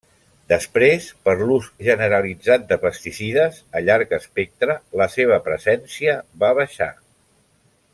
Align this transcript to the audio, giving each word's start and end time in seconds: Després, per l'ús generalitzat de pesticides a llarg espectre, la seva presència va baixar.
Després, 0.51 1.09
per 1.27 1.35
l'ús 1.49 1.67
generalitzat 1.89 2.65
de 2.73 2.79
pesticides 2.87 3.61
a 3.81 3.85
llarg 3.89 4.19
espectre, 4.21 4.79
la 5.03 5.11
seva 5.19 5.41
presència 5.51 6.21
va 6.45 6.55
baixar. 6.63 6.93